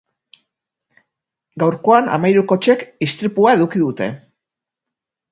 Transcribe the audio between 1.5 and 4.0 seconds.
Gaurkoan hamahiru kotxek istripua eduki